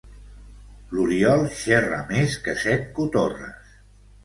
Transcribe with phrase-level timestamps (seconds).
[0.97, 3.73] L'Oriol xerra més que set cotorres.